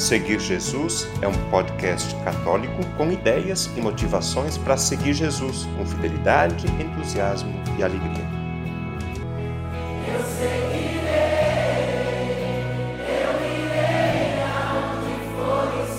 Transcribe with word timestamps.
Seguir 0.00 0.40
Jesus 0.40 1.06
é 1.20 1.28
um 1.28 1.50
podcast 1.50 2.14
católico 2.24 2.82
com 2.96 3.12
ideias 3.12 3.66
e 3.76 3.82
motivações 3.82 4.56
para 4.56 4.78
seguir 4.78 5.12
Jesus 5.12 5.66
com 5.76 5.84
fidelidade, 5.84 6.64
entusiasmo 6.82 7.52
e 7.78 7.82
alegria. 7.82 8.24
Eu 10.08 10.24
seguirei, 10.24 11.10
eu 13.10 13.44
irei 13.44 15.20
for 15.36 15.68
o. 15.84 15.90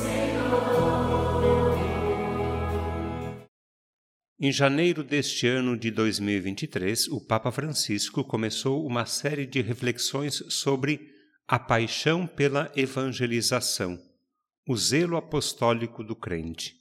Em 4.39 4.52
janeiro 4.52 5.04
deste 5.04 5.45
ano 5.45 5.77
de 5.77 5.91
2023, 5.91 7.07
o 7.09 7.21
Papa 7.21 7.52
Francisco 7.52 8.23
começou 8.23 8.83
uma 8.83 9.05
série 9.05 9.45
de 9.45 9.61
reflexões 9.61 10.43
sobre 10.49 11.11
a 11.52 11.59
paixão 11.59 12.25
pela 12.25 12.71
evangelização, 12.77 14.01
o 14.65 14.78
zelo 14.78 15.18
apostólico 15.18 16.01
do 16.01 16.15
crente. 16.15 16.78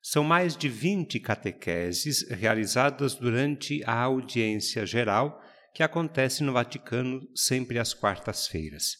São 0.00 0.22
mais 0.22 0.56
de 0.56 0.68
20 0.68 1.18
catequeses 1.18 2.22
realizadas 2.30 3.16
durante 3.16 3.82
a 3.84 4.00
audiência 4.00 4.86
geral 4.86 5.42
que 5.74 5.82
acontece 5.82 6.44
no 6.44 6.52
Vaticano 6.52 7.28
sempre 7.34 7.76
às 7.76 7.92
quartas-feiras. 7.92 8.98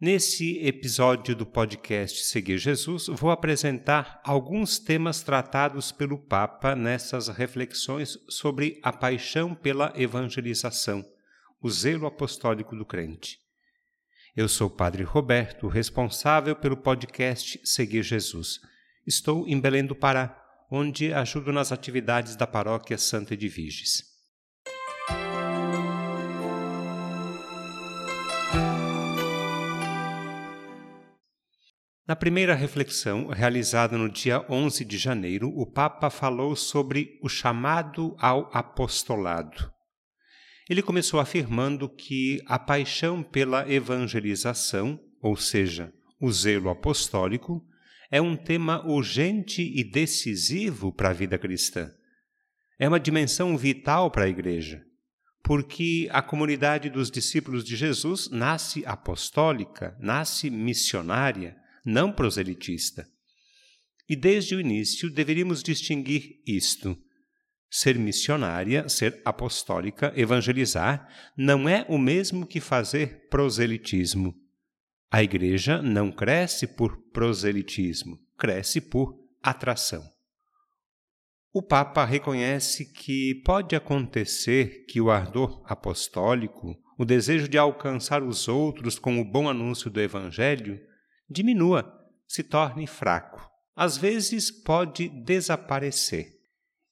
Nesse 0.00 0.64
episódio 0.64 1.34
do 1.34 1.44
podcast 1.44 2.26
Seguir 2.26 2.58
Jesus, 2.58 3.08
vou 3.08 3.32
apresentar 3.32 4.20
alguns 4.22 4.78
temas 4.78 5.20
tratados 5.20 5.90
pelo 5.90 6.16
Papa 6.16 6.76
nessas 6.76 7.26
reflexões 7.26 8.16
sobre 8.28 8.78
a 8.84 8.92
paixão 8.92 9.52
pela 9.52 9.92
evangelização, 9.96 11.04
o 11.60 11.68
zelo 11.68 12.06
apostólico 12.06 12.76
do 12.76 12.86
crente. 12.86 13.42
Eu 14.36 14.48
sou 14.48 14.66
o 14.66 14.70
Padre 14.70 15.04
Roberto, 15.04 15.68
responsável 15.68 16.56
pelo 16.56 16.76
podcast 16.76 17.60
Seguir 17.62 18.02
Jesus. 18.02 18.58
Estou 19.06 19.46
em 19.46 19.60
Belém 19.60 19.86
do 19.86 19.94
Pará, 19.94 20.36
onde 20.68 21.14
ajudo 21.14 21.52
nas 21.52 21.70
atividades 21.70 22.34
da 22.34 22.44
paróquia 22.44 22.98
Santa 22.98 23.34
Edviges. 23.34 24.02
Na 32.04 32.16
primeira 32.16 32.56
reflexão, 32.56 33.28
realizada 33.28 33.96
no 33.96 34.08
dia 34.08 34.44
11 34.50 34.84
de 34.84 34.98
janeiro, 34.98 35.48
o 35.56 35.64
Papa 35.64 36.10
falou 36.10 36.56
sobre 36.56 37.20
o 37.22 37.28
chamado 37.28 38.16
ao 38.18 38.50
apostolado. 38.52 39.73
Ele 40.68 40.82
começou 40.82 41.20
afirmando 41.20 41.88
que 41.88 42.42
a 42.46 42.58
paixão 42.58 43.22
pela 43.22 43.70
evangelização, 43.70 44.98
ou 45.20 45.36
seja, 45.36 45.92
o 46.18 46.32
zelo 46.32 46.70
apostólico, 46.70 47.62
é 48.10 48.20
um 48.20 48.36
tema 48.36 48.86
urgente 48.86 49.62
e 49.62 49.84
decisivo 49.84 50.90
para 50.92 51.10
a 51.10 51.12
vida 51.12 51.38
cristã. 51.38 51.92
É 52.78 52.88
uma 52.88 52.98
dimensão 52.98 53.56
vital 53.58 54.10
para 54.10 54.24
a 54.24 54.28
Igreja, 54.28 54.82
porque 55.42 56.08
a 56.10 56.22
comunidade 56.22 56.88
dos 56.88 57.10
discípulos 57.10 57.62
de 57.62 57.76
Jesus 57.76 58.30
nasce 58.30 58.84
apostólica, 58.86 59.96
nasce 60.00 60.48
missionária, 60.48 61.56
não 61.84 62.10
proselitista. 62.10 63.06
E 64.08 64.16
desde 64.16 64.54
o 64.54 64.60
início 64.60 65.10
deveríamos 65.10 65.62
distinguir 65.62 66.40
isto 66.46 66.98
Ser 67.76 67.98
missionária, 67.98 68.88
ser 68.88 69.20
apostólica, 69.24 70.12
evangelizar, 70.14 71.08
não 71.36 71.68
é 71.68 71.84
o 71.88 71.98
mesmo 71.98 72.46
que 72.46 72.60
fazer 72.60 73.26
proselitismo. 73.28 74.32
A 75.10 75.24
igreja 75.24 75.82
não 75.82 76.12
cresce 76.12 76.68
por 76.68 76.96
proselitismo, 77.10 78.16
cresce 78.38 78.80
por 78.80 79.18
atração. 79.42 80.08
O 81.52 81.60
Papa 81.60 82.04
reconhece 82.04 82.92
que 82.92 83.42
pode 83.44 83.74
acontecer 83.74 84.84
que 84.86 85.00
o 85.00 85.10
ardor 85.10 85.60
apostólico, 85.66 86.80
o 86.96 87.04
desejo 87.04 87.48
de 87.48 87.58
alcançar 87.58 88.22
os 88.22 88.46
outros 88.46 89.00
com 89.00 89.20
o 89.20 89.24
bom 89.24 89.48
anúncio 89.48 89.90
do 89.90 90.00
Evangelho, 90.00 90.80
diminua, 91.28 91.92
se 92.24 92.44
torne 92.44 92.86
fraco. 92.86 93.50
Às 93.74 93.96
vezes 93.96 94.52
pode 94.52 95.08
desaparecer. 95.08 96.33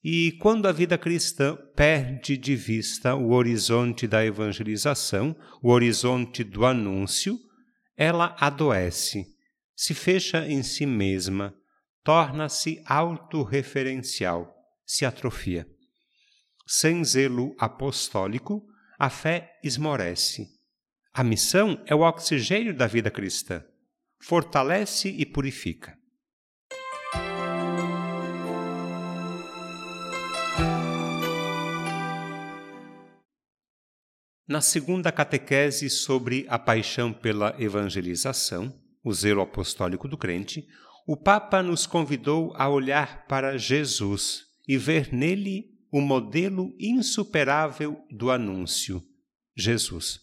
E 0.03 0.33
quando 0.33 0.67
a 0.67 0.71
vida 0.73 0.97
cristã 0.97 1.55
perde 1.75 2.35
de 2.35 2.57
vista 2.57 3.15
o 3.15 3.31
horizonte 3.31 4.05
da 4.05 4.25
evangelização, 4.25 5.33
o 5.61 5.71
horizonte 5.71 6.43
do 6.43 6.65
anúncio, 6.65 7.39
ela 7.95 8.35
adoece, 8.37 9.25
se 9.73 9.93
fecha 9.93 10.45
em 10.45 10.61
si 10.61 10.85
mesma, 10.85 11.55
torna-se 12.03 12.83
autorreferencial, 12.85 14.53
se 14.85 15.05
atrofia. 15.05 15.65
Sem 16.67 17.01
zelo 17.05 17.55
apostólico, 17.57 18.61
a 18.99 19.09
fé 19.09 19.57
esmorece. 19.63 20.47
A 21.13 21.23
missão 21.23 21.81
é 21.85 21.95
o 21.95 22.01
oxigênio 22.01 22.75
da 22.75 22.87
vida 22.87 23.09
cristã, 23.09 23.63
fortalece 24.21 25.07
e 25.07 25.25
purifica. 25.25 25.97
Na 34.47 34.59
segunda 34.59 35.09
catequese 35.09 35.89
sobre 35.89 36.45
a 36.49 36.59
paixão 36.59 37.13
pela 37.13 37.55
evangelização, 37.57 38.77
o 39.01 39.13
zelo 39.13 39.41
apostólico 39.41 40.07
do 40.07 40.17
crente, 40.17 40.67
o 41.07 41.15
Papa 41.15 41.63
nos 41.63 41.85
convidou 41.85 42.53
a 42.55 42.67
olhar 42.67 43.25
para 43.25 43.57
Jesus 43.57 44.43
e 44.67 44.77
ver 44.77 45.13
nele 45.13 45.73
o 45.91 46.01
modelo 46.01 46.75
insuperável 46.77 48.03
do 48.09 48.31
anúncio, 48.31 49.01
Jesus. 49.55 50.19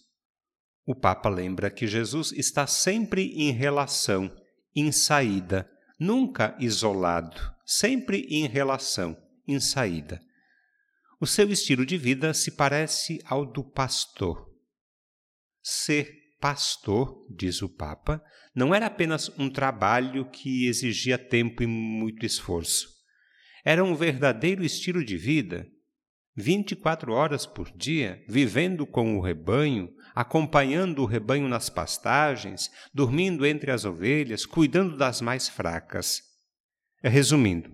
O 0.86 0.94
Papa 0.94 1.28
lembra 1.28 1.70
que 1.70 1.86
Jesus 1.86 2.32
está 2.32 2.66
sempre 2.66 3.32
em 3.34 3.52
relação, 3.52 4.30
em 4.74 4.92
saída, 4.92 5.70
nunca 5.98 6.56
isolado, 6.58 7.40
sempre 7.64 8.26
em 8.28 8.46
relação, 8.46 9.16
em 9.46 9.60
saída. 9.60 10.20
O 11.20 11.26
seu 11.26 11.52
estilo 11.52 11.84
de 11.84 11.98
vida 11.98 12.32
se 12.32 12.52
parece 12.52 13.20
ao 13.26 13.44
do 13.44 13.62
pastor. 13.62 14.50
Ser 15.62 16.10
pastor, 16.40 17.26
diz 17.28 17.60
o 17.60 17.68
Papa, 17.68 18.24
não 18.54 18.74
era 18.74 18.86
apenas 18.86 19.28
um 19.38 19.50
trabalho 19.50 20.30
que 20.30 20.66
exigia 20.66 21.18
tempo 21.18 21.62
e 21.62 21.66
muito 21.66 22.24
esforço. 22.24 22.88
Era 23.62 23.84
um 23.84 23.94
verdadeiro 23.94 24.64
estilo 24.64 25.04
de 25.04 25.18
vida. 25.18 25.66
24 26.36 27.12
horas 27.12 27.44
por 27.44 27.70
dia, 27.70 28.24
vivendo 28.26 28.86
com 28.86 29.18
o 29.18 29.20
rebanho, 29.20 29.90
acompanhando 30.14 31.02
o 31.02 31.06
rebanho 31.06 31.46
nas 31.48 31.68
pastagens, 31.68 32.70
dormindo 32.94 33.44
entre 33.44 33.70
as 33.70 33.84
ovelhas, 33.84 34.46
cuidando 34.46 34.96
das 34.96 35.20
mais 35.20 35.50
fracas. 35.50 36.22
Resumindo, 37.02 37.70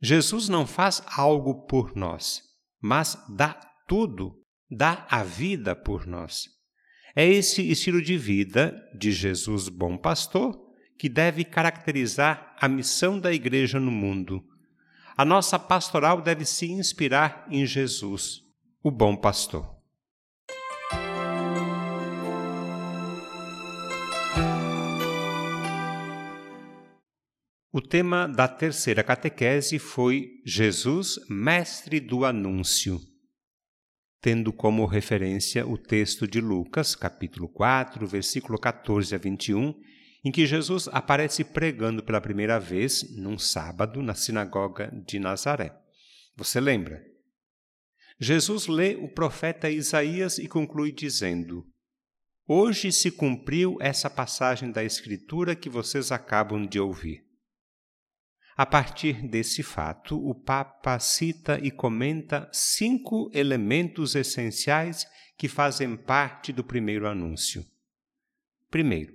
Jesus 0.00 0.48
não 0.48 0.64
faz 0.64 1.02
algo 1.16 1.66
por 1.66 1.96
nós, 1.96 2.53
mas 2.84 3.16
dá 3.30 3.58
tudo, 3.88 4.38
dá 4.70 5.06
a 5.08 5.24
vida 5.24 5.74
por 5.74 6.06
nós. 6.06 6.50
É 7.16 7.26
esse 7.26 7.62
estilo 7.70 8.02
de 8.02 8.18
vida 8.18 8.78
de 8.94 9.10
Jesus 9.10 9.70
Bom 9.70 9.96
Pastor 9.96 10.54
que 10.98 11.08
deve 11.08 11.44
caracterizar 11.44 12.54
a 12.60 12.68
missão 12.68 13.18
da 13.18 13.32
Igreja 13.32 13.80
no 13.80 13.90
mundo. 13.90 14.44
A 15.16 15.24
nossa 15.24 15.58
pastoral 15.58 16.20
deve 16.20 16.44
se 16.44 16.70
inspirar 16.70 17.46
em 17.50 17.64
Jesus, 17.64 18.42
o 18.82 18.90
Bom 18.90 19.16
Pastor. 19.16 19.73
O 27.76 27.82
tema 27.82 28.28
da 28.28 28.46
terceira 28.46 29.02
catequese 29.02 29.80
foi 29.80 30.40
Jesus, 30.46 31.18
Mestre 31.28 31.98
do 31.98 32.24
Anúncio, 32.24 33.00
tendo 34.22 34.52
como 34.52 34.86
referência 34.86 35.66
o 35.66 35.76
texto 35.76 36.24
de 36.24 36.40
Lucas, 36.40 36.94
capítulo 36.94 37.48
4, 37.48 38.06
versículo 38.06 38.60
14 38.60 39.12
a 39.12 39.18
21, 39.18 39.74
em 40.24 40.30
que 40.30 40.46
Jesus 40.46 40.86
aparece 40.92 41.42
pregando 41.42 42.00
pela 42.00 42.20
primeira 42.20 42.60
vez 42.60 43.12
num 43.18 43.36
sábado 43.36 44.00
na 44.04 44.14
sinagoga 44.14 44.88
de 45.04 45.18
Nazaré. 45.18 45.76
Você 46.36 46.60
lembra? 46.60 47.02
Jesus 48.20 48.68
lê 48.68 48.94
o 48.94 49.12
profeta 49.12 49.68
Isaías 49.68 50.38
e 50.38 50.46
conclui 50.46 50.92
dizendo: 50.92 51.66
Hoje 52.46 52.92
se 52.92 53.10
cumpriu 53.10 53.76
essa 53.80 54.08
passagem 54.08 54.70
da 54.70 54.84
Escritura 54.84 55.56
que 55.56 55.68
vocês 55.68 56.12
acabam 56.12 56.64
de 56.64 56.78
ouvir. 56.78 57.23
A 58.56 58.64
partir 58.64 59.26
desse 59.26 59.64
fato, 59.64 60.16
o 60.16 60.32
Papa 60.32 60.98
cita 61.00 61.58
e 61.60 61.72
comenta 61.72 62.48
cinco 62.52 63.28
elementos 63.34 64.14
essenciais 64.14 65.06
que 65.36 65.48
fazem 65.48 65.96
parte 65.96 66.52
do 66.52 66.62
primeiro 66.62 67.08
anúncio. 67.08 67.66
Primeiro, 68.70 69.12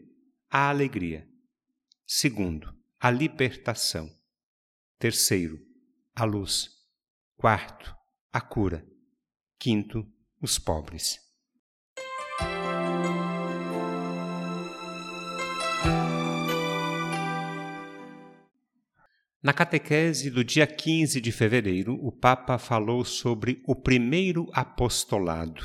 a 0.50 0.70
alegria. 0.70 1.26
Segundo, 2.06 2.76
a 3.00 3.10
libertação. 3.10 4.10
Terceiro, 4.98 5.58
a 6.14 6.26
luz. 6.26 6.72
Quarto, 7.38 7.96
a 8.34 8.42
cura. 8.42 8.86
Quinto, 9.58 10.06
os 10.42 10.60
pobres. 10.60 11.29
Na 19.42 19.54
catequese 19.54 20.30
do 20.30 20.44
dia 20.44 20.68
15 20.68 21.22
de 21.22 21.32
fevereiro, 21.32 21.98
o 22.06 22.12
Papa 22.12 22.58
falou 22.58 23.06
sobre 23.06 23.64
o 23.66 23.74
primeiro 23.74 24.50
apostolado. 24.52 25.64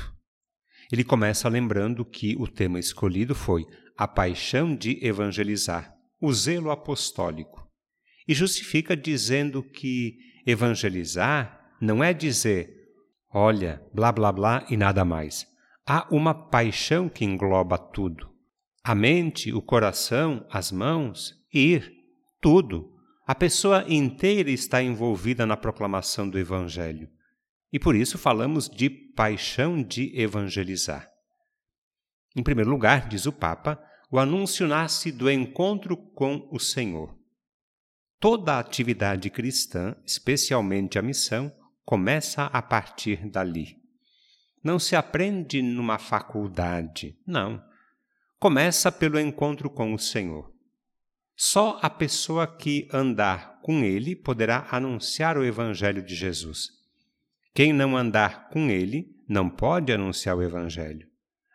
Ele 0.89 1.03
começa 1.03 1.49
lembrando 1.49 2.05
que 2.05 2.37
o 2.39 2.47
tema 2.47 2.79
escolhido 2.79 3.35
foi 3.35 3.65
a 3.97 4.07
paixão 4.07 4.73
de 4.73 5.05
evangelizar, 5.05 5.93
o 6.21 6.31
zelo 6.31 6.71
apostólico, 6.71 7.69
e 8.25 8.33
justifica 8.33 8.95
dizendo 8.95 9.61
que 9.61 10.15
evangelizar 10.47 11.75
não 11.81 12.01
é 12.01 12.13
dizer, 12.13 12.73
olha, 13.29 13.83
blá 13.93 14.09
blá 14.09 14.31
blá 14.31 14.65
e 14.69 14.77
nada 14.77 15.03
mais. 15.03 15.45
Há 15.85 16.07
uma 16.09 16.33
paixão 16.33 17.09
que 17.09 17.25
engloba 17.25 17.77
tudo. 17.77 18.29
A 18.81 18.95
mente, 18.95 19.51
o 19.51 19.61
coração, 19.61 20.47
as 20.49 20.71
mãos, 20.71 21.33
ir, 21.53 21.91
tudo 22.39 22.94
a 23.25 23.33
pessoa 23.33 23.83
inteira 23.87 24.51
está 24.51 24.83
envolvida 24.83 25.45
na 25.47 25.57
proclamação 25.57 26.29
do 26.29 26.37
Evangelho. 26.37 27.09
E 27.73 27.79
por 27.79 27.95
isso 27.95 28.17
falamos 28.17 28.69
de 28.69 28.89
paixão 28.89 29.81
de 29.81 30.17
evangelizar. 30.17 31.09
Em 32.35 32.43
primeiro 32.43 32.69
lugar, 32.69 33.07
diz 33.09 33.25
o 33.25 33.33
Papa, 33.33 33.81
o 34.11 34.19
anúncio 34.19 34.67
nasce 34.67 35.11
do 35.11 35.29
encontro 35.29 35.97
com 35.97 36.47
o 36.51 36.59
Senhor. 36.59 37.17
Toda 38.19 38.53
a 38.53 38.59
atividade 38.59 39.29
cristã, 39.29 39.95
especialmente 40.05 40.99
a 40.99 41.01
missão, 41.01 41.51
começa 41.83 42.45
a 42.45 42.61
partir 42.61 43.27
dali. 43.29 43.75
Não 44.63 44.79
se 44.79 44.95
aprende 44.95 45.61
numa 45.61 45.97
faculdade, 45.97 47.17
não. 47.25 47.61
Começa 48.39 48.91
pelo 48.91 49.19
encontro 49.19 49.69
com 49.69 49.93
o 49.93 49.99
Senhor. 49.99 50.54
Só 51.35 51.79
a 51.81 51.89
pessoa 51.89 52.47
que 52.47 52.87
andar 52.93 53.59
com 53.61 53.83
ele 53.83 54.15
poderá 54.15 54.67
anunciar 54.71 55.37
o 55.37 55.43
Evangelho 55.43 56.01
de 56.01 56.15
Jesus. 56.15 56.69
Quem 57.53 57.73
não 57.73 57.97
andar 57.97 58.49
com 58.49 58.69
ele 58.69 59.15
não 59.27 59.49
pode 59.49 59.91
anunciar 59.91 60.37
o 60.37 60.43
Evangelho. 60.43 61.07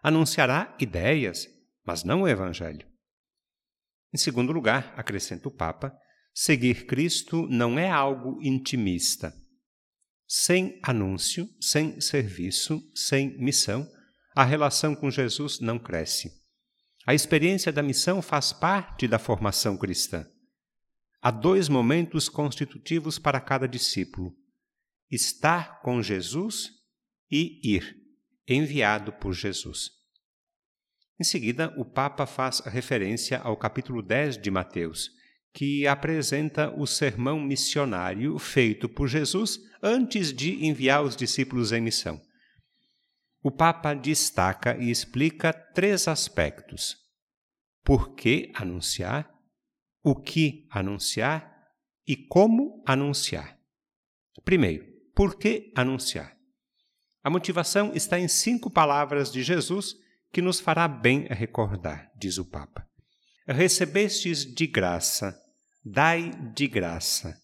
Anunciará 0.02 0.76
ideias, 0.78 1.46
mas 1.84 2.04
não 2.04 2.22
o 2.22 2.28
Evangelho. 2.28 2.86
Em 4.12 4.18
segundo 4.18 4.52
lugar, 4.52 4.92
acrescenta 4.96 5.48
o 5.48 5.52
Papa, 5.52 5.96
seguir 6.34 6.86
Cristo 6.86 7.46
não 7.48 7.78
é 7.78 7.88
algo 7.88 8.38
intimista. 8.42 9.32
Sem 10.26 10.78
anúncio, 10.82 11.48
sem 11.60 12.00
serviço, 12.00 12.82
sem 12.94 13.38
missão, 13.38 13.88
a 14.34 14.44
relação 14.44 14.94
com 14.94 15.10
Jesus 15.10 15.60
não 15.60 15.78
cresce. 15.78 16.39
A 17.06 17.14
experiência 17.14 17.72
da 17.72 17.82
missão 17.82 18.20
faz 18.20 18.52
parte 18.52 19.08
da 19.08 19.18
formação 19.18 19.76
cristã. 19.76 20.26
Há 21.22 21.30
dois 21.30 21.68
momentos 21.68 22.28
constitutivos 22.28 23.18
para 23.18 23.40
cada 23.40 23.66
discípulo: 23.66 24.34
estar 25.10 25.80
com 25.80 26.02
Jesus 26.02 26.70
e 27.30 27.60
ir, 27.62 27.96
enviado 28.46 29.12
por 29.12 29.32
Jesus. 29.32 29.90
Em 31.18 31.24
seguida, 31.24 31.74
o 31.76 31.84
Papa 31.84 32.26
faz 32.26 32.60
referência 32.60 33.38
ao 33.38 33.56
capítulo 33.56 34.02
10 34.02 34.38
de 34.38 34.50
Mateus, 34.50 35.10
que 35.52 35.86
apresenta 35.86 36.70
o 36.74 36.86
sermão 36.86 37.38
missionário 37.38 38.38
feito 38.38 38.88
por 38.88 39.08
Jesus 39.08 39.60
antes 39.82 40.32
de 40.32 40.64
enviar 40.64 41.02
os 41.02 41.16
discípulos 41.16 41.72
em 41.72 41.80
missão. 41.80 42.20
O 43.42 43.50
Papa 43.50 43.94
destaca 43.94 44.76
e 44.76 44.90
explica 44.90 45.52
três 45.52 46.06
aspectos: 46.06 46.96
por 47.82 48.14
que 48.14 48.52
anunciar, 48.54 49.30
o 50.02 50.14
que 50.14 50.66
anunciar 50.70 51.50
e 52.06 52.16
como 52.16 52.82
anunciar. 52.86 53.58
Primeiro, 54.44 54.84
por 55.14 55.38
que 55.38 55.72
anunciar? 55.74 56.36
A 57.22 57.30
motivação 57.30 57.92
está 57.94 58.18
em 58.18 58.28
cinco 58.28 58.70
palavras 58.70 59.30
de 59.30 59.42
Jesus 59.42 59.94
que 60.32 60.42
nos 60.42 60.60
fará 60.60 60.86
bem 60.86 61.26
recordar, 61.28 62.10
diz 62.16 62.38
o 62.38 62.44
Papa. 62.44 62.86
Recebestes 63.46 64.44
de 64.44 64.66
graça, 64.66 65.38
dai 65.84 66.30
de 66.54 66.66
graça. 66.66 67.36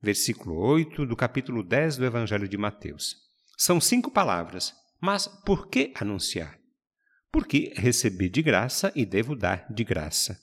Versículo 0.00 0.56
8 0.58 1.04
do 1.06 1.16
capítulo 1.16 1.62
10 1.62 1.96
do 1.96 2.04
Evangelho 2.04 2.48
de 2.48 2.56
Mateus. 2.56 3.16
São 3.56 3.80
cinco 3.80 4.10
palavras 4.10 4.72
mas 5.00 5.28
por 5.44 5.68
que 5.68 5.92
anunciar? 5.94 6.58
Porque 7.30 7.72
recebi 7.76 8.28
de 8.28 8.42
graça 8.42 8.92
e 8.96 9.04
devo 9.04 9.36
dar 9.36 9.66
de 9.72 9.84
graça. 9.84 10.38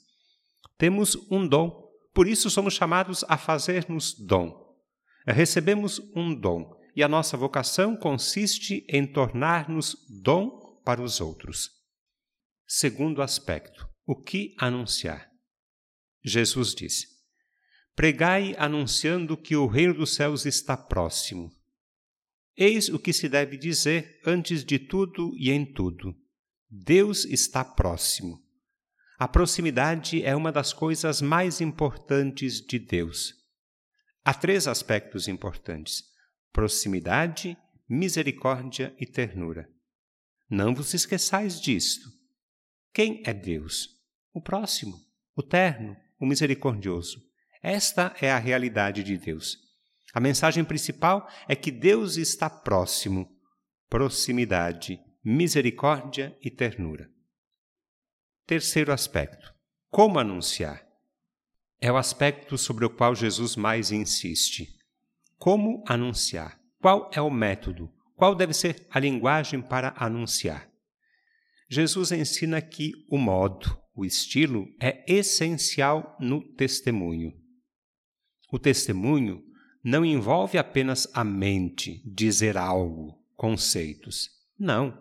Temos 0.78 1.16
um 1.30 1.46
dom, 1.46 1.84
por 2.14 2.26
isso 2.26 2.48
somos 2.48 2.74
chamados 2.74 3.24
a 3.28 3.36
fazer-nos 3.36 4.14
dom. 4.14 4.64
Recebemos 5.26 6.00
um 6.14 6.34
dom 6.34 6.76
e 6.94 7.02
a 7.02 7.08
nossa 7.08 7.36
vocação 7.36 7.96
consiste 7.96 8.86
em 8.88 9.06
tornar-nos 9.06 9.96
dom 10.22 10.80
para 10.84 11.02
os 11.02 11.20
outros. 11.20 11.70
Segundo 12.66 13.22
aspecto, 13.22 13.88
o 14.06 14.14
que 14.14 14.54
anunciar? 14.58 15.30
Jesus 16.24 16.74
disse: 16.74 17.06
Pregai 17.94 18.54
anunciando 18.58 19.36
que 19.36 19.56
o 19.56 19.66
reino 19.66 19.94
dos 19.94 20.14
céus 20.14 20.44
está 20.44 20.76
próximo. 20.76 21.55
Eis 22.56 22.88
o 22.88 22.98
que 22.98 23.12
se 23.12 23.28
deve 23.28 23.58
dizer 23.58 24.18
antes 24.24 24.64
de 24.64 24.78
tudo 24.78 25.34
e 25.36 25.50
em 25.50 25.64
tudo: 25.64 26.16
Deus 26.70 27.24
está 27.26 27.62
próximo. 27.62 28.42
A 29.18 29.28
proximidade 29.28 30.22
é 30.22 30.34
uma 30.34 30.50
das 30.50 30.72
coisas 30.72 31.20
mais 31.20 31.60
importantes 31.60 32.60
de 32.60 32.78
Deus. 32.78 33.34
Há 34.24 34.32
três 34.32 34.66
aspectos 34.66 35.28
importantes: 35.28 36.02
proximidade, 36.52 37.56
misericórdia 37.88 38.94
e 38.98 39.06
ternura. 39.06 39.68
Não 40.48 40.74
vos 40.74 40.94
esqueçais 40.94 41.60
disto. 41.60 42.08
Quem 42.92 43.22
é 43.26 43.34
Deus? 43.34 43.88
O 44.32 44.40
próximo, 44.40 44.96
o 45.34 45.42
terno, 45.42 45.96
o 46.18 46.24
misericordioso. 46.24 47.22
Esta 47.62 48.14
é 48.20 48.30
a 48.30 48.38
realidade 48.38 49.02
de 49.02 49.18
Deus. 49.18 49.65
A 50.14 50.20
mensagem 50.20 50.64
principal 50.64 51.28
é 51.48 51.54
que 51.54 51.70
Deus 51.70 52.16
está 52.16 52.48
próximo, 52.48 53.28
proximidade, 53.88 54.98
misericórdia 55.24 56.36
e 56.42 56.50
ternura. 56.50 57.10
Terceiro 58.46 58.92
aspecto: 58.92 59.52
como 59.90 60.18
anunciar? 60.18 60.86
É 61.80 61.92
o 61.92 61.96
aspecto 61.96 62.56
sobre 62.56 62.84
o 62.84 62.90
qual 62.90 63.14
Jesus 63.14 63.56
mais 63.56 63.92
insiste. 63.92 64.68
Como 65.36 65.84
anunciar? 65.86 66.58
Qual 66.80 67.10
é 67.12 67.20
o 67.20 67.30
método? 67.30 67.92
Qual 68.14 68.34
deve 68.34 68.54
ser 68.54 68.86
a 68.90 68.98
linguagem 68.98 69.60
para 69.60 69.94
anunciar? 69.96 70.70
Jesus 71.68 72.12
ensina 72.12 72.62
que 72.62 72.92
o 73.10 73.18
modo, 73.18 73.78
o 73.94 74.04
estilo, 74.04 74.66
é 74.80 75.04
essencial 75.12 76.16
no 76.20 76.40
testemunho. 76.54 77.32
O 78.52 78.58
testemunho 78.58 79.42
não 79.86 80.04
envolve 80.04 80.58
apenas 80.58 81.08
a 81.14 81.22
mente, 81.22 82.02
dizer 82.04 82.56
algo, 82.56 83.16
conceitos. 83.36 84.28
Não. 84.58 84.98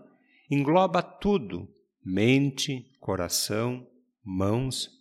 Engloba 0.48 1.02
tudo: 1.02 1.68
mente, 2.06 2.86
coração, 3.00 3.88
mãos, 4.24 4.92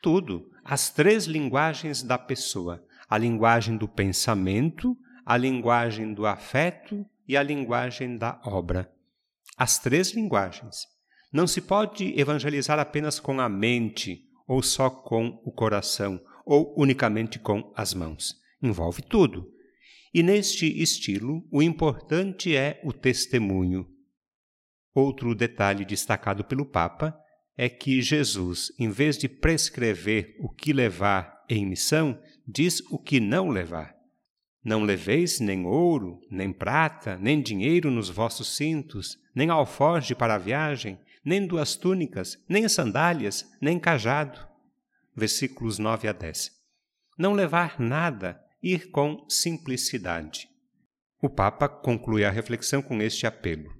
tudo. 0.00 0.48
As 0.64 0.90
três 0.90 1.24
linguagens 1.24 2.04
da 2.04 2.16
pessoa: 2.16 2.86
a 3.10 3.18
linguagem 3.18 3.76
do 3.76 3.88
pensamento, 3.88 4.96
a 5.26 5.36
linguagem 5.36 6.14
do 6.14 6.24
afeto 6.24 7.04
e 7.26 7.36
a 7.36 7.42
linguagem 7.42 8.16
da 8.16 8.40
obra. 8.44 8.92
As 9.58 9.76
três 9.76 10.12
linguagens. 10.12 10.86
Não 11.32 11.48
se 11.48 11.60
pode 11.60 12.16
evangelizar 12.16 12.78
apenas 12.78 13.18
com 13.18 13.40
a 13.40 13.48
mente, 13.48 14.22
ou 14.46 14.62
só 14.62 14.88
com 14.88 15.42
o 15.44 15.50
coração, 15.50 16.20
ou 16.46 16.72
unicamente 16.78 17.40
com 17.40 17.72
as 17.74 17.92
mãos 17.92 18.40
envolve 18.62 19.02
tudo. 19.02 19.50
E 20.14 20.22
neste 20.22 20.66
estilo, 20.80 21.46
o 21.50 21.62
importante 21.62 22.54
é 22.54 22.80
o 22.84 22.92
testemunho. 22.92 23.88
Outro 24.94 25.34
detalhe 25.34 25.84
destacado 25.84 26.44
pelo 26.44 26.66
Papa 26.66 27.18
é 27.56 27.68
que 27.68 28.02
Jesus, 28.02 28.72
em 28.78 28.90
vez 28.90 29.16
de 29.16 29.28
prescrever 29.28 30.36
o 30.38 30.48
que 30.48 30.72
levar 30.72 31.44
em 31.48 31.66
missão, 31.66 32.18
diz 32.46 32.80
o 32.90 32.98
que 32.98 33.20
não 33.20 33.48
levar. 33.48 33.94
Não 34.64 34.82
leveis 34.82 35.40
nem 35.40 35.66
ouro, 35.66 36.20
nem 36.30 36.52
prata, 36.52 37.18
nem 37.18 37.42
dinheiro 37.42 37.90
nos 37.90 38.08
vossos 38.08 38.54
cintos, 38.56 39.18
nem 39.34 39.50
alforge 39.50 40.14
para 40.14 40.34
a 40.34 40.38
viagem, 40.38 41.00
nem 41.24 41.46
duas 41.46 41.74
túnicas, 41.74 42.42
nem 42.48 42.68
sandálias, 42.68 43.50
nem 43.60 43.78
cajado. 43.78 44.38
versículos 45.14 45.78
9 45.78 46.08
a 46.08 46.12
10. 46.12 46.50
Não 47.18 47.32
levar 47.32 47.78
nada, 47.78 48.41
ir 48.62 48.90
com 48.90 49.26
simplicidade. 49.28 50.48
O 51.20 51.28
Papa 51.28 51.68
conclui 51.68 52.24
a 52.24 52.30
reflexão 52.30 52.80
com 52.80 53.02
este 53.02 53.26
apelo: 53.26 53.70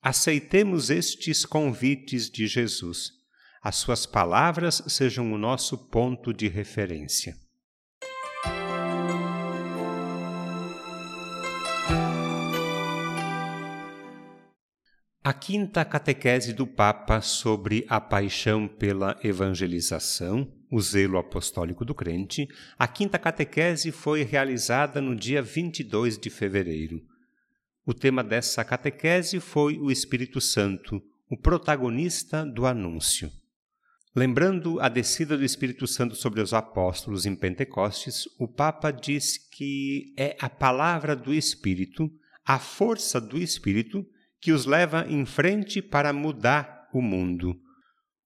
Aceitemos 0.00 0.90
estes 0.90 1.44
convites 1.44 2.28
de 2.28 2.46
Jesus. 2.46 3.12
As 3.62 3.76
suas 3.76 4.06
palavras 4.06 4.82
sejam 4.88 5.32
o 5.32 5.38
nosso 5.38 5.88
ponto 5.88 6.32
de 6.32 6.48
referência. 6.48 7.36
A 15.24 15.32
quinta 15.32 15.84
catequese 15.84 16.52
do 16.52 16.66
Papa 16.66 17.20
sobre 17.20 17.86
a 17.88 18.00
paixão 18.00 18.66
pela 18.66 19.16
evangelização, 19.22 20.52
o 20.72 20.80
zelo 20.80 21.18
apostólico 21.18 21.84
do 21.84 21.94
crente, 21.94 22.48
a 22.78 22.88
quinta 22.88 23.18
catequese 23.18 23.92
foi 23.92 24.22
realizada 24.22 25.02
no 25.02 25.14
dia 25.14 25.42
22 25.42 26.16
de 26.16 26.30
fevereiro. 26.30 27.02
O 27.84 27.92
tema 27.92 28.24
dessa 28.24 28.64
catequese 28.64 29.38
foi 29.38 29.78
o 29.78 29.90
Espírito 29.90 30.40
Santo, 30.40 31.02
o 31.28 31.36
protagonista 31.36 32.46
do 32.46 32.64
anúncio. 32.64 33.30
Lembrando 34.16 34.80
a 34.80 34.88
descida 34.88 35.36
do 35.36 35.44
Espírito 35.44 35.86
Santo 35.86 36.14
sobre 36.14 36.40
os 36.40 36.54
apóstolos 36.54 37.26
em 37.26 37.36
Pentecostes, 37.36 38.26
o 38.38 38.48
Papa 38.48 38.90
diz 38.90 39.36
que 39.36 40.14
é 40.16 40.34
a 40.40 40.48
palavra 40.48 41.14
do 41.14 41.34
Espírito, 41.34 42.10
a 42.46 42.58
força 42.58 43.20
do 43.20 43.36
Espírito, 43.36 44.06
que 44.40 44.52
os 44.52 44.64
leva 44.64 45.04
em 45.06 45.26
frente 45.26 45.82
para 45.82 46.14
mudar 46.14 46.88
o 46.94 47.02
mundo. 47.02 47.60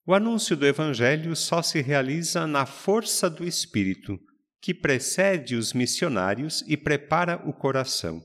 O 0.08 0.14
anúncio 0.14 0.56
do 0.56 0.64
Evangelho 0.64 1.34
só 1.34 1.60
se 1.60 1.82
realiza 1.82 2.46
na 2.46 2.64
força 2.64 3.28
do 3.28 3.44
Espírito, 3.44 4.16
que 4.60 4.72
precede 4.72 5.56
os 5.56 5.72
missionários 5.72 6.62
e 6.68 6.76
prepara 6.76 7.42
o 7.44 7.52
coração. 7.52 8.25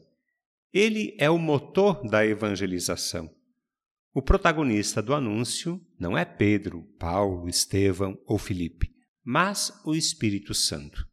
Ele 0.71 1.15
é 1.17 1.27
o 1.27 1.39
motor 1.39 2.07
da 2.07 2.23
evangelização. 2.23 3.33
O 4.13 4.21
protagonista 4.21 5.01
do 5.01 5.11
anúncio 5.11 5.81
não 5.99 6.15
é 6.15 6.23
Pedro, 6.23 6.83
Paulo, 6.99 7.49
Estevão 7.49 8.15
ou 8.27 8.37
Filipe, 8.37 8.93
mas 9.23 9.73
o 9.83 9.95
Espírito 9.95 10.53
Santo. 10.53 11.07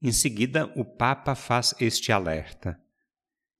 Em 0.00 0.12
seguida, 0.12 0.72
o 0.74 0.82
Papa 0.82 1.34
faz 1.34 1.74
este 1.78 2.10
alerta: 2.10 2.80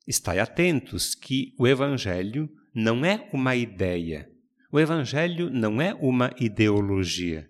Estai 0.09 0.39
atentos 0.39 1.15
que 1.15 1.55
o 1.59 1.67
Evangelho 1.67 2.49
não 2.75 3.05
é 3.05 3.29
uma 3.31 3.55
ideia. 3.55 4.32
O 4.75 4.81
Evangelho 4.81 5.51
não 5.51 5.83
é 5.83 5.93
uma 5.93 6.33
ideologia. 6.41 7.47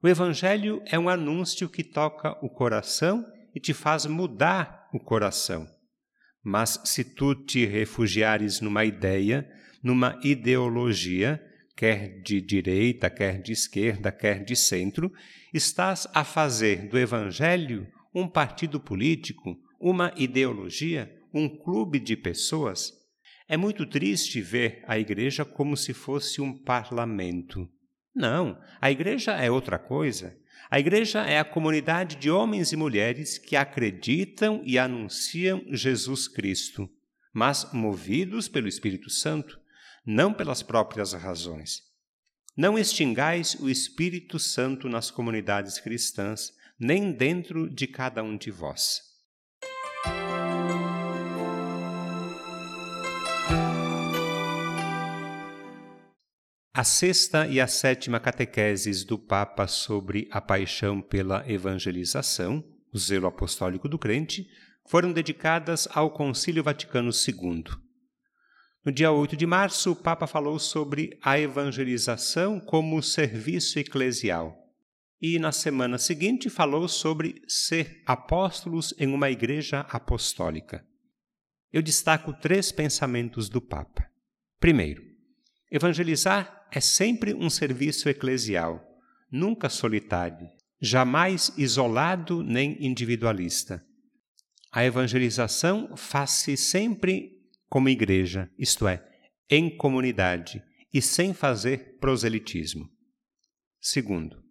O 0.00 0.06
Evangelho 0.06 0.80
é 0.86 0.96
um 0.96 1.08
anúncio 1.08 1.68
que 1.68 1.82
toca 1.82 2.38
o 2.40 2.48
coração 2.48 3.26
e 3.52 3.58
te 3.58 3.74
faz 3.74 4.06
mudar 4.06 4.88
o 4.94 5.00
coração. 5.00 5.66
Mas 6.40 6.80
se 6.84 7.02
tu 7.02 7.34
te 7.34 7.66
refugiares 7.66 8.60
numa 8.60 8.84
ideia, 8.84 9.44
numa 9.82 10.16
ideologia, 10.22 11.44
quer 11.76 12.20
de 12.20 12.40
direita, 12.40 13.10
quer 13.10 13.42
de 13.42 13.50
esquerda, 13.50 14.12
quer 14.12 14.44
de 14.44 14.54
centro, 14.54 15.12
estás 15.52 16.06
a 16.14 16.22
fazer 16.22 16.88
do 16.88 16.96
Evangelho 16.96 17.88
um 18.14 18.28
partido 18.28 18.78
político, 18.78 19.56
uma 19.80 20.12
ideologia, 20.16 21.12
um 21.34 21.48
clube 21.48 21.98
de 21.98 22.16
pessoas, 22.16 23.01
é 23.48 23.56
muito 23.56 23.86
triste 23.86 24.40
ver 24.40 24.82
a 24.86 24.98
igreja 24.98 25.44
como 25.44 25.76
se 25.76 25.92
fosse 25.92 26.40
um 26.40 26.56
parlamento. 26.56 27.68
Não, 28.14 28.60
a 28.80 28.90
igreja 28.90 29.32
é 29.32 29.50
outra 29.50 29.78
coisa. 29.78 30.36
A 30.70 30.78
igreja 30.78 31.22
é 31.22 31.38
a 31.38 31.44
comunidade 31.44 32.16
de 32.16 32.30
homens 32.30 32.72
e 32.72 32.76
mulheres 32.76 33.38
que 33.38 33.56
acreditam 33.56 34.62
e 34.64 34.78
anunciam 34.78 35.62
Jesus 35.70 36.28
Cristo, 36.28 36.88
mas 37.32 37.70
movidos 37.72 38.48
pelo 38.48 38.68
Espírito 38.68 39.10
Santo, 39.10 39.60
não 40.04 40.32
pelas 40.32 40.62
próprias 40.62 41.12
razões. 41.12 41.82
Não 42.56 42.78
extingais 42.78 43.54
o 43.60 43.68
Espírito 43.68 44.38
Santo 44.38 44.88
nas 44.88 45.10
comunidades 45.10 45.78
cristãs, 45.78 46.52
nem 46.78 47.12
dentro 47.12 47.68
de 47.68 47.86
cada 47.86 48.22
um 48.22 48.36
de 48.36 48.50
vós. 48.50 49.00
A 56.74 56.84
sexta 56.84 57.46
e 57.46 57.60
a 57.60 57.66
sétima 57.66 58.18
catequeses 58.18 59.04
do 59.04 59.18
Papa 59.18 59.66
sobre 59.66 60.26
a 60.30 60.40
paixão 60.40 61.02
pela 61.02 61.44
evangelização, 61.46 62.64
o 62.90 62.98
zelo 62.98 63.26
apostólico 63.26 63.86
do 63.90 63.98
crente, 63.98 64.48
foram 64.86 65.12
dedicadas 65.12 65.86
ao 65.92 66.10
Concílio 66.10 66.62
Vaticano 66.62 67.10
II. 67.10 67.64
No 68.82 68.90
dia 68.90 69.12
8 69.12 69.36
de 69.36 69.44
março, 69.44 69.92
o 69.92 69.96
Papa 69.96 70.26
falou 70.26 70.58
sobre 70.58 71.18
a 71.22 71.38
evangelização 71.38 72.58
como 72.58 73.02
serviço 73.02 73.78
eclesial. 73.78 74.56
E 75.20 75.38
na 75.38 75.52
semana 75.52 75.98
seguinte 75.98 76.48
falou 76.48 76.88
sobre 76.88 77.42
ser 77.46 78.02
apóstolos 78.06 78.94
em 78.98 79.12
uma 79.12 79.30
igreja 79.30 79.80
apostólica. 79.90 80.82
Eu 81.70 81.82
destaco 81.82 82.32
três 82.32 82.72
pensamentos 82.72 83.50
do 83.50 83.60
Papa. 83.60 84.10
Primeiro, 84.58 85.02
evangelizar 85.70 86.61
é 86.74 86.80
sempre 86.80 87.34
um 87.34 87.50
serviço 87.50 88.08
eclesial, 88.08 88.82
nunca 89.30 89.68
solitário, 89.68 90.48
jamais 90.80 91.52
isolado 91.58 92.42
nem 92.42 92.82
individualista. 92.84 93.84
A 94.72 94.82
evangelização 94.82 95.94
faz-se 95.96 96.56
sempre 96.56 97.30
como 97.68 97.90
igreja, 97.90 98.50
isto 98.58 98.88
é, 98.88 99.04
em 99.50 99.76
comunidade 99.76 100.62
e 100.92 101.02
sem 101.02 101.34
fazer 101.34 101.98
proselitismo. 102.00 102.88
Segundo, 103.78 104.42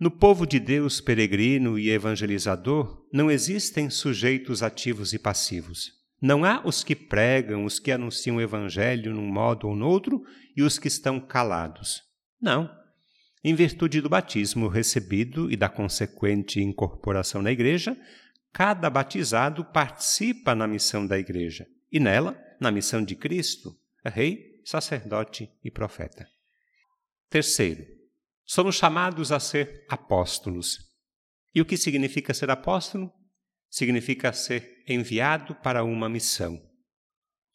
no 0.00 0.10
povo 0.10 0.44
de 0.44 0.58
Deus 0.58 1.00
peregrino 1.00 1.78
e 1.78 1.90
evangelizador 1.90 3.06
não 3.12 3.30
existem 3.30 3.88
sujeitos 3.88 4.64
ativos 4.64 5.12
e 5.12 5.18
passivos. 5.18 5.92
Não 6.20 6.44
há 6.44 6.62
os 6.64 6.82
que 6.82 6.94
pregam, 6.94 7.64
os 7.64 7.78
que 7.78 7.92
anunciam 7.92 8.36
o 8.36 8.40
evangelho 8.40 9.14
num 9.14 9.26
modo 9.26 9.68
ou 9.68 9.76
noutro 9.76 10.24
e 10.56 10.62
os 10.62 10.78
que 10.78 10.88
estão 10.88 11.20
calados. 11.20 12.02
Não. 12.40 12.70
Em 13.44 13.54
virtude 13.54 14.00
do 14.00 14.08
batismo 14.08 14.68
recebido 14.68 15.50
e 15.50 15.56
da 15.56 15.68
consequente 15.68 16.60
incorporação 16.60 17.42
na 17.42 17.50
igreja, 17.50 17.96
cada 18.52 18.88
batizado 18.88 19.64
participa 19.64 20.54
na 20.54 20.66
missão 20.66 21.06
da 21.06 21.18
igreja 21.18 21.66
e 21.90 21.98
nela, 21.98 22.40
na 22.60 22.70
missão 22.70 23.04
de 23.04 23.16
Cristo, 23.16 23.76
rei, 24.04 24.60
sacerdote 24.64 25.50
e 25.64 25.70
profeta. 25.70 26.28
Terceiro, 27.28 27.84
somos 28.44 28.76
chamados 28.76 29.32
a 29.32 29.40
ser 29.40 29.84
apóstolos. 29.88 30.78
E 31.54 31.60
o 31.60 31.64
que 31.64 31.76
significa 31.76 32.32
ser 32.32 32.50
apóstolo? 32.50 33.12
significa 33.72 34.34
ser 34.34 34.84
enviado 34.86 35.54
para 35.54 35.82
uma 35.82 36.06
missão. 36.06 36.62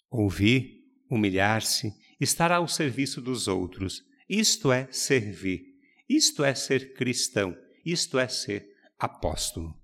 Ouvir, 0.10 0.84
humilhar-se, 1.10 1.94
estar 2.20 2.52
ao 2.52 2.68
serviço 2.68 3.22
dos 3.22 3.48
outros, 3.48 4.04
isto 4.28 4.72
é 4.72 4.88
servir, 4.92 5.76
isto 6.10 6.44
é 6.44 6.54
ser 6.56 6.94
cristão, 6.94 7.56
isto 7.86 8.18
é 8.18 8.28
ser 8.28 8.68
apóstolo. 8.98 9.76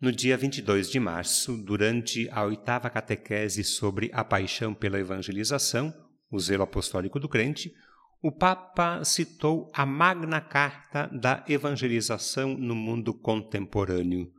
No 0.00 0.10
dia 0.10 0.34
22 0.34 0.90
de 0.90 0.98
março, 0.98 1.58
durante 1.58 2.26
a 2.30 2.42
oitava 2.44 2.88
catequese 2.88 3.62
sobre 3.62 4.10
a 4.14 4.24
paixão 4.24 4.72
pela 4.72 4.98
evangelização, 4.98 5.94
o 6.30 6.40
zelo 6.40 6.62
apostólico 6.62 7.20
do 7.20 7.28
crente, 7.28 7.74
o 8.22 8.30
Papa 8.30 9.02
citou 9.02 9.70
a 9.72 9.86
Magna 9.86 10.42
Carta 10.42 11.06
da 11.06 11.42
Evangelização 11.48 12.54
no 12.54 12.74
Mundo 12.74 13.14
Contemporâneo, 13.14 14.30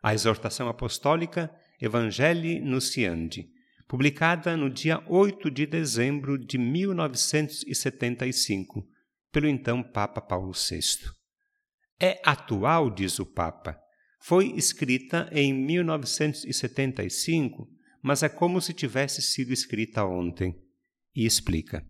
a 0.00 0.14
exortação 0.14 0.68
apostólica 0.68 1.52
Evangelii 1.80 2.60
Nunciandi, 2.60 3.50
publicada 3.88 4.56
no 4.56 4.70
dia 4.70 5.02
8 5.08 5.50
de 5.50 5.66
dezembro 5.66 6.38
de 6.38 6.56
1975, 6.56 8.86
pelo 9.32 9.48
então 9.48 9.82
Papa 9.82 10.20
Paulo 10.20 10.52
VI. 10.52 11.10
É 12.00 12.20
atual, 12.24 12.88
diz 12.88 13.18
o 13.18 13.26
Papa. 13.26 13.76
Foi 14.20 14.52
escrita 14.52 15.28
em 15.32 15.52
1975, 15.52 17.68
mas 18.00 18.22
é 18.22 18.28
como 18.28 18.60
se 18.60 18.72
tivesse 18.72 19.20
sido 19.20 19.52
escrita 19.52 20.04
ontem. 20.04 20.56
E 21.16 21.26
explica. 21.26 21.84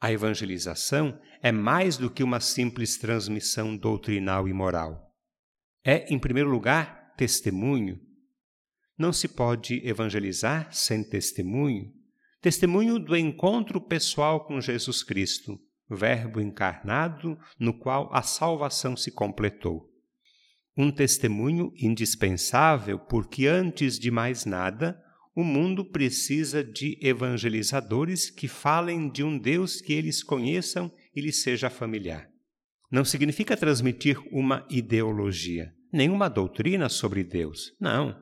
A 0.00 0.12
evangelização 0.12 1.18
é 1.42 1.50
mais 1.50 1.96
do 1.96 2.10
que 2.10 2.22
uma 2.22 2.40
simples 2.40 2.98
transmissão 2.98 3.76
doutrinal 3.76 4.46
e 4.46 4.52
moral. 4.52 5.14
É, 5.84 6.12
em 6.12 6.18
primeiro 6.18 6.50
lugar, 6.50 7.14
testemunho. 7.16 7.98
Não 8.98 9.12
se 9.12 9.28
pode 9.28 9.86
evangelizar 9.86 10.72
sem 10.72 11.02
testemunho. 11.02 11.92
testemunho 12.40 12.98
do 12.98 13.16
encontro 13.16 13.80
pessoal 13.80 14.46
com 14.46 14.60
Jesus 14.60 15.02
Cristo, 15.02 15.58
Verbo 15.88 16.40
encarnado, 16.40 17.38
no 17.58 17.72
qual 17.72 18.12
a 18.12 18.22
salvação 18.22 18.96
se 18.96 19.10
completou. 19.10 19.88
Um 20.76 20.90
testemunho 20.90 21.72
indispensável, 21.76 22.98
porque 22.98 23.46
antes 23.46 23.98
de 23.98 24.10
mais 24.10 24.44
nada, 24.44 25.00
o 25.36 25.44
mundo 25.44 25.84
precisa 25.84 26.64
de 26.64 26.98
evangelizadores 26.98 28.30
que 28.30 28.48
falem 28.48 29.10
de 29.10 29.22
um 29.22 29.38
Deus 29.38 29.82
que 29.82 29.92
eles 29.92 30.22
conheçam 30.22 30.90
e 31.14 31.20
lhes 31.20 31.42
seja 31.42 31.68
familiar. 31.68 32.26
Não 32.90 33.04
significa 33.04 33.54
transmitir 33.54 34.18
uma 34.32 34.66
ideologia, 34.70 35.74
nenhuma 35.92 36.30
doutrina 36.30 36.88
sobre 36.88 37.22
Deus. 37.22 37.76
Não. 37.78 38.16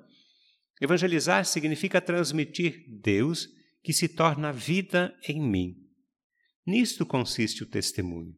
Evangelizar 0.82 1.44
significa 1.46 2.00
transmitir 2.00 2.84
Deus 3.00 3.48
que 3.80 3.92
se 3.92 4.08
torna 4.08 4.52
vida 4.52 5.16
em 5.28 5.40
mim. 5.40 5.76
Nisto 6.66 7.06
consiste 7.06 7.62
o 7.62 7.66
testemunho. 7.66 8.34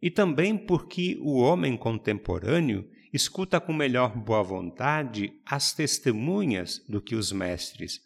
E 0.00 0.10
também 0.10 0.56
porque 0.56 1.18
o 1.20 1.40
homem 1.40 1.76
contemporâneo 1.76 2.88
escuta 3.12 3.60
com 3.60 3.72
melhor 3.72 4.16
boa 4.16 4.42
vontade 4.42 5.32
as 5.44 5.72
testemunhas 5.72 6.78
do 6.88 7.00
que 7.00 7.14
os 7.14 7.30
mestres. 7.30 8.00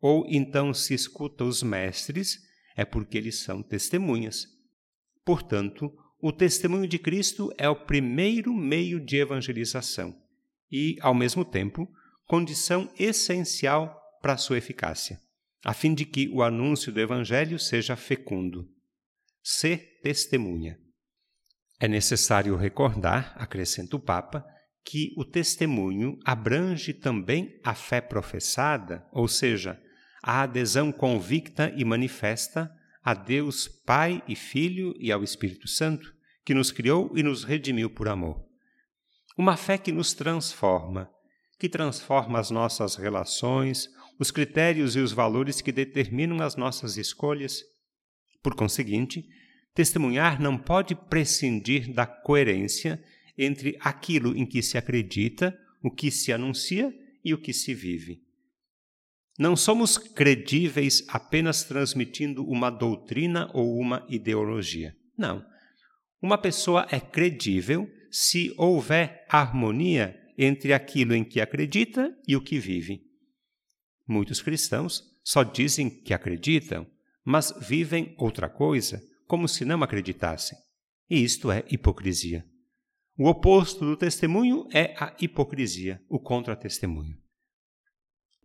Ou 0.00 0.26
então, 0.28 0.74
se 0.74 0.94
escuta 0.94 1.44
os 1.44 1.62
mestres, 1.62 2.38
é 2.76 2.84
porque 2.84 3.18
eles 3.18 3.40
são 3.40 3.62
testemunhas. 3.62 4.46
Portanto, 5.24 5.92
o 6.20 6.32
testemunho 6.32 6.86
de 6.86 6.98
Cristo 6.98 7.52
é 7.56 7.68
o 7.68 7.84
primeiro 7.84 8.52
meio 8.54 9.00
de 9.04 9.16
evangelização 9.16 10.16
e, 10.70 10.96
ao 11.00 11.14
mesmo 11.14 11.44
tempo, 11.44 11.88
condição 12.26 12.92
essencial 12.98 13.98
para 14.20 14.36
sua 14.36 14.58
eficácia, 14.58 15.20
a 15.64 15.72
fim 15.72 15.94
de 15.94 16.04
que 16.04 16.28
o 16.28 16.42
anúncio 16.42 16.92
do 16.92 17.00
Evangelho 17.00 17.58
seja 17.58 17.96
fecundo. 17.96 18.68
Ser 19.42 20.00
testemunha. 20.02 20.78
É 21.80 21.86
necessário 21.86 22.56
recordar, 22.56 23.34
acrescenta 23.36 23.96
o 23.96 24.00
Papa, 24.00 24.44
que 24.84 25.12
o 25.16 25.24
testemunho 25.24 26.18
abrange 26.24 26.92
também 26.92 27.60
a 27.62 27.74
fé 27.74 28.00
professada, 28.00 29.06
ou 29.12 29.28
seja, 29.28 29.80
a 30.22 30.42
adesão 30.42 30.90
convicta 30.90 31.72
e 31.76 31.84
manifesta 31.84 32.70
a 33.04 33.14
Deus 33.14 33.68
Pai 33.68 34.22
e 34.26 34.34
Filho 34.34 34.94
e 34.98 35.12
ao 35.12 35.22
Espírito 35.22 35.68
Santo, 35.68 36.12
que 36.44 36.54
nos 36.54 36.72
criou 36.72 37.12
e 37.16 37.22
nos 37.22 37.44
redimiu 37.44 37.90
por 37.90 38.08
amor. 38.08 38.44
Uma 39.36 39.56
fé 39.56 39.78
que 39.78 39.92
nos 39.92 40.14
transforma, 40.14 41.08
que 41.60 41.68
transforma 41.68 42.40
as 42.40 42.50
nossas 42.50 42.96
relações, 42.96 43.88
os 44.18 44.30
critérios 44.30 44.96
e 44.96 45.00
os 45.00 45.12
valores 45.12 45.60
que 45.60 45.70
determinam 45.70 46.42
as 46.42 46.56
nossas 46.56 46.96
escolhas. 46.96 47.62
Por 48.42 48.54
conseguinte, 48.54 49.24
Testemunhar 49.78 50.42
não 50.42 50.58
pode 50.58 50.96
prescindir 50.96 51.94
da 51.94 52.04
coerência 52.04 53.00
entre 53.38 53.78
aquilo 53.78 54.36
em 54.36 54.44
que 54.44 54.60
se 54.60 54.76
acredita, 54.76 55.56
o 55.80 55.88
que 55.88 56.10
se 56.10 56.32
anuncia 56.32 56.92
e 57.24 57.32
o 57.32 57.38
que 57.38 57.52
se 57.52 57.74
vive. 57.74 58.20
Não 59.38 59.54
somos 59.54 59.96
credíveis 59.96 61.04
apenas 61.06 61.62
transmitindo 61.62 62.44
uma 62.44 62.70
doutrina 62.70 63.48
ou 63.54 63.78
uma 63.78 64.04
ideologia. 64.08 64.96
Não. 65.16 65.46
Uma 66.20 66.38
pessoa 66.38 66.84
é 66.90 66.98
credível 66.98 67.88
se 68.10 68.52
houver 68.58 69.24
harmonia 69.28 70.20
entre 70.36 70.72
aquilo 70.72 71.14
em 71.14 71.22
que 71.22 71.40
acredita 71.40 72.12
e 72.26 72.34
o 72.34 72.42
que 72.42 72.58
vive. 72.58 73.00
Muitos 74.08 74.42
cristãos 74.42 75.04
só 75.22 75.44
dizem 75.44 75.88
que 75.88 76.12
acreditam, 76.12 76.84
mas 77.24 77.54
vivem 77.60 78.12
outra 78.18 78.48
coisa, 78.48 79.00
como 79.28 79.46
se 79.46 79.64
não 79.64 79.82
acreditassem. 79.82 80.58
E 81.08 81.22
isto 81.22 81.52
é 81.52 81.64
hipocrisia. 81.70 82.44
O 83.16 83.28
oposto 83.28 83.84
do 83.84 83.96
testemunho 83.96 84.66
é 84.72 84.94
a 84.98 85.14
hipocrisia, 85.20 86.02
o 86.08 86.18
contra-testemunho. 86.18 87.16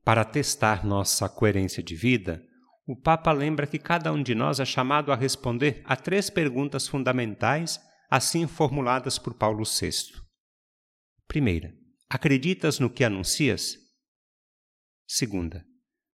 Para 0.04 0.26
testar 0.26 0.86
nossa 0.86 1.30
coerência 1.30 1.82
de 1.82 1.96
vida, 1.96 2.44
o 2.86 2.96
Papa 2.96 3.32
lembra 3.32 3.66
que 3.66 3.80
cada 3.80 4.12
um 4.12 4.22
de 4.22 4.36
nós 4.36 4.60
é 4.60 4.66
chamado 4.66 5.12
a 5.12 5.16
responder 5.16 5.82
a 5.86 5.96
três 5.96 6.30
perguntas 6.30 6.88
fundamentais, 6.88 7.80
assim 8.10 8.46
formuladas 8.46 9.18
por 9.18 9.34
Paulo 9.36 9.64
VI. 9.64 10.22
Primeira, 11.28 11.74
acreditas 12.10 12.80
no 12.80 12.90
que 12.90 13.06
anuncias? 13.06 13.78
Segunda, 15.08 15.66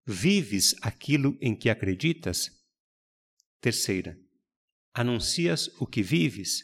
vives 0.06 0.76
aquilo 0.82 1.38
em 1.42 1.56
que 1.56 1.70
acreditas? 1.70 2.52
Terceira, 3.60 4.18
Anuncias 5.00 5.70
o 5.80 5.88
que 5.88 6.04
vives? 6.04 6.60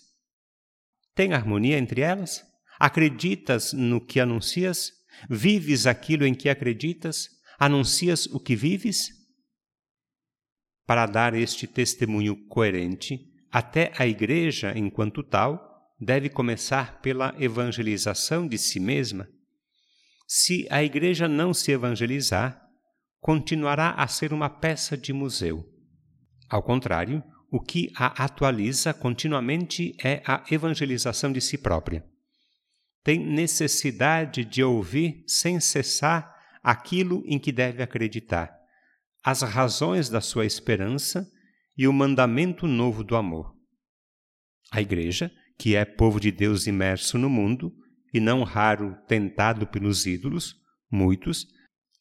Tem 1.16 1.32
harmonia 1.32 1.78
entre 1.78 2.02
elas? 2.02 2.44
Acreditas 2.78 3.72
no 3.72 4.06
que 4.06 4.20
anuncias? 4.20 4.92
Vives 5.30 5.88
aquilo 5.88 6.26
em 6.26 6.34
que 6.34 6.50
acreditas? 6.50 7.30
Anuncias 7.58 8.26
o 8.26 8.38
que 8.38 8.54
vives? 8.54 9.08
Para 10.86 11.06
dar 11.06 11.34
este 11.34 11.66
testemunho 11.66 12.36
coerente, 12.48 13.22
até 13.50 13.94
a 13.98 14.06
Igreja, 14.06 14.78
enquanto 14.78 15.24
tal, 15.24 15.96
deve 15.98 16.28
começar 16.28 17.00
pela 17.00 17.34
evangelização 17.40 18.46
de 18.46 18.58
si 18.58 18.82
mesma. 18.82 19.30
Se 20.28 20.68
a 20.70 20.84
Igreja 20.84 21.30
não 21.30 21.54
se 21.54 21.72
evangelizar, 21.72 22.62
continuará 23.22 23.92
a 23.92 24.06
ser 24.10 24.34
uma 24.34 24.50
peça 24.50 24.98
de 24.98 25.14
museu. 25.14 25.66
Ao 26.50 26.62
contrário, 26.62 27.24
o 27.52 27.60
que 27.60 27.92
a 27.96 28.24
atualiza 28.24 28.94
continuamente 28.94 29.96
é 30.04 30.22
a 30.26 30.44
evangelização 30.52 31.32
de 31.32 31.42
si 31.42 31.58
própria. 31.58 32.06
Tem 33.04 33.20
necessidade 33.20 34.44
de 34.44 34.64
ouvir 34.64 35.24
sem 35.28 35.60
cessar 35.60 36.34
aquilo 36.64 37.24
em 37.28 37.38
que 37.38 37.52
deve 37.52 37.84
acreditar, 37.84 38.52
as 39.24 39.42
razões 39.42 40.10
da 40.10 40.20
sua 40.20 40.46
esperança 40.46 41.30
e 41.78 41.88
o 41.88 41.94
mandamento 41.94 42.66
novo 42.66 43.04
do 43.04 43.16
amor. 43.16 43.56
A 44.72 44.82
Igreja, 44.82 45.32
que 45.58 45.76
é 45.76 45.86
povo 45.86 46.20
de 46.20 46.32
Deus 46.32 46.66
imerso 46.66 47.18
no 47.18 47.30
mundo, 47.30 47.72
e 48.14 48.20
não 48.20 48.44
raro 48.44 48.96
tentado 49.08 49.68
pelos 49.68 50.06
ídolos, 50.06 50.56
muitos, 50.90 51.46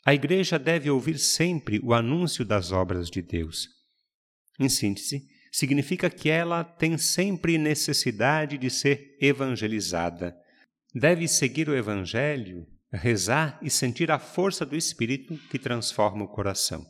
a 0.06 0.14
Igreja 0.14 0.58
deve 0.58 0.90
ouvir 0.90 1.18
sempre 1.18 1.80
o 1.82 1.92
anúncio 1.92 2.44
das 2.44 2.72
obras 2.72 3.10
de 3.10 3.20
Deus. 3.20 3.68
Em 4.58 4.68
síntese, 4.68 5.26
significa 5.54 6.10
que 6.10 6.28
ela 6.28 6.64
tem 6.64 6.98
sempre 6.98 7.56
necessidade 7.56 8.58
de 8.58 8.68
ser 8.68 9.16
evangelizada. 9.20 10.36
Deve 10.92 11.28
seguir 11.28 11.68
o 11.68 11.76
Evangelho, 11.76 12.66
rezar 12.92 13.60
e 13.62 13.70
sentir 13.70 14.10
a 14.10 14.18
força 14.18 14.66
do 14.66 14.74
Espírito 14.74 15.38
que 15.48 15.56
transforma 15.56 16.24
o 16.24 16.28
coração. 16.28 16.84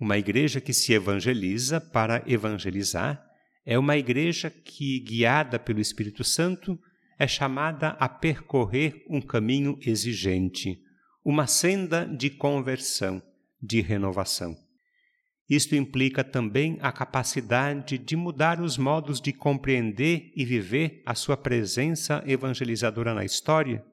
Uma 0.00 0.18
igreja 0.18 0.60
que 0.60 0.72
se 0.72 0.92
evangeliza 0.92 1.80
para 1.80 2.24
evangelizar 2.26 3.24
é 3.64 3.78
uma 3.78 3.96
igreja 3.96 4.50
que, 4.50 4.98
guiada 4.98 5.56
pelo 5.56 5.80
Espírito 5.80 6.24
Santo, 6.24 6.76
é 7.16 7.28
chamada 7.28 7.90
a 7.90 8.08
percorrer 8.08 9.04
um 9.08 9.20
caminho 9.20 9.78
exigente, 9.82 10.80
uma 11.24 11.46
senda 11.46 12.06
de 12.06 12.28
conversão, 12.28 13.22
de 13.62 13.80
renovação. 13.80 14.56
Isto 15.54 15.76
implica 15.76 16.24
também 16.24 16.78
a 16.80 16.90
capacidade 16.90 17.98
de 17.98 18.16
mudar 18.16 18.58
os 18.58 18.78
modos 18.78 19.20
de 19.20 19.34
compreender 19.34 20.32
e 20.34 20.46
viver 20.46 21.02
a 21.04 21.14
sua 21.14 21.36
presença 21.36 22.24
evangelizadora 22.26 23.12
na 23.12 23.22
história, 23.22 23.84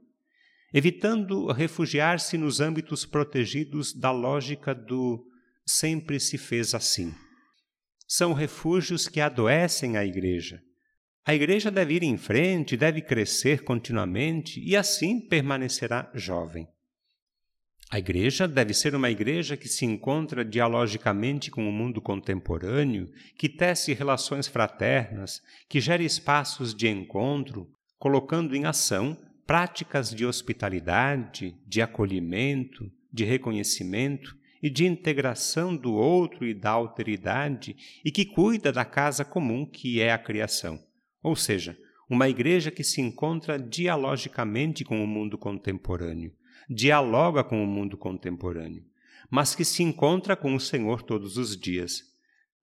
evitando 0.74 1.52
refugiar-se 1.52 2.38
nos 2.38 2.62
âmbitos 2.62 3.06
protegidos 3.06 3.93
da 3.93 4.10
lógica 4.10 4.74
do 4.74 5.22
sempre 5.67 6.17
se 6.17 6.38
fez 6.38 6.74
assim. 6.74 7.13
São 8.08 8.32
refúgios 8.32 9.10
que 9.10 9.19
adoecem 9.19 9.98
a 9.98 10.06
igreja. 10.06 10.62
A 11.26 11.36
igreja 11.36 11.69
deve 11.69 11.95
ir 11.95 12.04
em 12.04 12.15
frente, 12.15 12.78
deve 12.78 13.02
crescer 13.02 13.65
continuamente 13.65 14.62
e 14.62 14.78
assim 14.78 15.19
permanecerá 15.28 16.10
jovem. 16.15 16.69
A 17.91 17.97
igreja 17.97 18.47
deve 18.47 18.71
ser 18.71 18.93
uma 18.93 19.10
igreja 19.10 19.58
que 19.58 19.67
se 19.67 19.84
encontra 19.84 20.45
dialogicamente 20.45 21.49
com 21.49 21.67
o 21.67 21.71
mundo 21.71 21.99
contemporâneo, 21.99 23.12
que 23.36 23.49
tece 23.49 23.93
relações 23.93 24.47
fraternas, 24.47 25.41
que 25.67 25.82
gere 25.82 26.06
espaços 26.06 26.75
de 26.75 26.88
encontro, 26.88 27.67
colocando 27.97 28.56
em 28.56 28.65
ação 28.65 29.17
práticas 29.43 30.13
de 30.13 30.23
hospitalidade, 30.23 31.58
de 31.65 31.82
acolhimento, 31.82 32.91
de 33.12 33.25
reconhecimento 33.25 34.38
e 34.62 34.69
de 34.69 34.86
integração 34.86 35.75
do 35.75 35.95
outro 35.95 36.45
e 36.45 36.54
da 36.54 36.69
alteridade 36.69 37.75
e 38.06 38.12
que 38.12 38.23
cuida 38.23 38.71
da 38.71 38.86
casa 38.86 39.25
comum 39.25 39.65
que 39.65 39.99
é 39.99 40.13
a 40.13 40.19
criação. 40.19 40.80
Ou 41.23 41.36
seja, 41.36 41.75
uma 42.08 42.30
igreja 42.30 42.69
que 42.69 42.84
se 42.84 43.02
encontra 43.02 43.58
dialogicamente 43.58 44.84
com 44.84 45.04
o 45.04 45.08
mundo 45.08 45.39
contemporâneo 45.39 46.32
dialoga 46.69 47.43
com 47.43 47.63
o 47.63 47.67
mundo 47.67 47.97
contemporâneo, 47.97 48.86
mas 49.29 49.55
que 49.55 49.65
se 49.65 49.82
encontra 49.82 50.36
com 50.36 50.53
o 50.53 50.60
Senhor 50.60 51.01
todos 51.01 51.38
os 51.38 51.58
dias. 51.58 52.03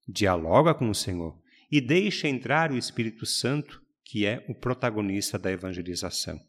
Dialoga 0.08 0.72
com 0.72 0.88
o 0.88 0.94
Senhor 0.94 1.36
e 1.70 1.80
deixa 1.80 2.28
entrar 2.28 2.70
o 2.70 2.78
Espírito 2.78 3.26
Santo, 3.26 3.82
que 4.04 4.24
é 4.24 4.44
o 4.48 4.54
protagonista 4.54 5.38
da 5.38 5.50
evangelização. 5.50 6.40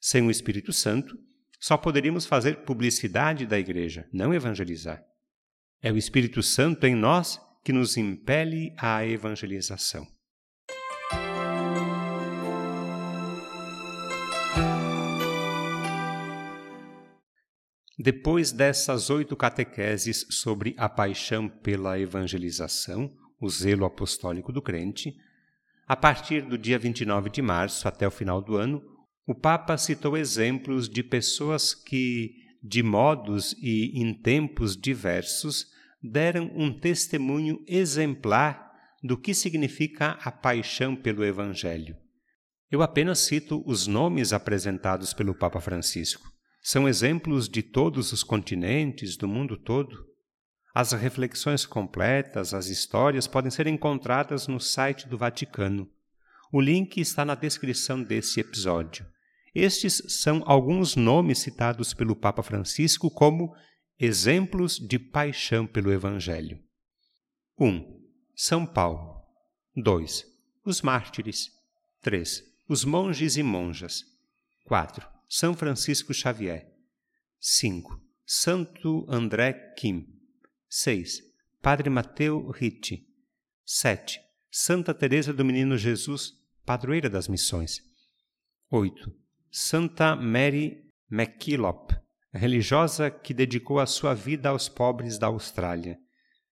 Sem 0.00 0.26
o 0.26 0.30
Espírito 0.30 0.72
Santo, 0.72 1.16
só 1.60 1.76
poderíamos 1.76 2.26
fazer 2.26 2.64
publicidade 2.64 3.46
da 3.46 3.56
igreja, 3.56 4.08
não 4.12 4.34
evangelizar. 4.34 5.04
É 5.80 5.92
o 5.92 5.96
Espírito 5.96 6.42
Santo 6.42 6.84
em 6.86 6.94
nós 6.96 7.40
que 7.62 7.72
nos 7.72 7.96
impele 7.96 8.74
à 8.76 9.06
evangelização. 9.06 10.04
Depois 17.98 18.52
dessas 18.52 19.10
oito 19.10 19.36
catequeses 19.36 20.26
sobre 20.30 20.74
a 20.78 20.88
paixão 20.88 21.48
pela 21.48 21.98
evangelização, 21.98 23.12
o 23.40 23.48
zelo 23.48 23.84
apostólico 23.84 24.52
do 24.52 24.62
crente, 24.62 25.14
a 25.86 25.96
partir 25.96 26.42
do 26.42 26.56
dia 26.56 26.78
29 26.78 27.28
de 27.28 27.42
março 27.42 27.86
até 27.86 28.06
o 28.06 28.10
final 28.10 28.40
do 28.40 28.56
ano, 28.56 28.82
o 29.26 29.34
Papa 29.34 29.76
citou 29.76 30.16
exemplos 30.16 30.88
de 30.88 31.02
pessoas 31.02 31.74
que, 31.74 32.30
de 32.62 32.82
modos 32.82 33.54
e 33.60 34.00
em 34.00 34.14
tempos 34.14 34.76
diversos, 34.76 35.66
deram 36.02 36.50
um 36.54 36.72
testemunho 36.72 37.62
exemplar 37.68 38.72
do 39.02 39.18
que 39.18 39.34
significa 39.34 40.18
a 40.22 40.32
paixão 40.32 40.96
pelo 40.96 41.24
Evangelho. 41.24 41.96
Eu 42.70 42.80
apenas 42.80 43.18
cito 43.18 43.62
os 43.66 43.86
nomes 43.86 44.32
apresentados 44.32 45.12
pelo 45.12 45.34
Papa 45.34 45.60
Francisco. 45.60 46.31
São 46.62 46.88
exemplos 46.88 47.48
de 47.48 47.60
todos 47.60 48.12
os 48.12 48.22
continentes, 48.22 49.16
do 49.16 49.26
mundo 49.26 49.56
todo. 49.56 50.06
As 50.72 50.92
reflexões 50.92 51.66
completas, 51.66 52.54
as 52.54 52.68
histórias 52.68 53.26
podem 53.26 53.50
ser 53.50 53.66
encontradas 53.66 54.46
no 54.46 54.60
site 54.60 55.08
do 55.08 55.18
Vaticano. 55.18 55.90
O 56.52 56.60
link 56.60 57.00
está 57.00 57.24
na 57.24 57.34
descrição 57.34 58.00
desse 58.00 58.38
episódio. 58.38 59.04
Estes 59.52 60.02
são 60.06 60.42
alguns 60.46 60.94
nomes 60.94 61.40
citados 61.40 61.92
pelo 61.92 62.14
Papa 62.14 62.44
Francisco 62.44 63.10
como 63.10 63.54
exemplos 63.98 64.78
de 64.78 65.00
paixão 65.00 65.66
pelo 65.66 65.92
Evangelho. 65.92 66.62
1. 67.58 67.66
Um, 67.66 68.00
São 68.36 68.64
Paulo. 68.64 69.20
2. 69.76 70.24
Os 70.64 70.80
mártires. 70.80 71.50
3. 72.02 72.44
Os 72.68 72.84
monges 72.84 73.36
e 73.36 73.42
monjas. 73.42 74.04
4. 74.64 75.06
São 75.34 75.54
Francisco 75.54 76.12
Xavier. 76.12 76.70
5. 77.40 77.98
Santo 78.26 79.06
André 79.08 79.54
Kim. 79.78 80.06
6. 80.68 81.22
Padre 81.62 81.88
Mateu 81.88 82.50
Ritti. 82.50 83.08
7. 83.64 84.20
Santa 84.50 84.92
Teresa 84.92 85.32
do 85.32 85.42
Menino 85.42 85.78
Jesus, 85.78 86.34
padroeira 86.66 87.08
das 87.08 87.28
missões. 87.28 87.80
8. 88.70 89.10
Santa 89.50 90.14
Mary 90.14 90.86
MacKillop, 91.08 91.94
religiosa 92.30 93.10
que 93.10 93.32
dedicou 93.32 93.80
a 93.80 93.86
sua 93.86 94.12
vida 94.12 94.50
aos 94.50 94.68
pobres 94.68 95.16
da 95.16 95.28
Austrália. 95.28 95.98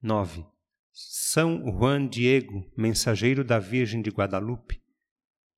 9. 0.01 0.43
São 0.91 1.71
Juan 1.71 2.09
Diego, 2.09 2.65
mensageiro 2.75 3.45
da 3.45 3.59
Virgem 3.59 4.01
de 4.01 4.09
Guadalupe. 4.09 4.83